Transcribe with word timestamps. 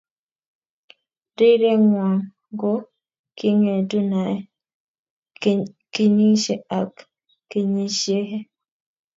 Rirengwang 1.37 2.19
ko 2.59 2.71
kingetu 3.37 3.99
nae 4.11 4.35
kinyishe 5.93 6.53
ak 6.79 6.93
kinysihe. 7.49 8.39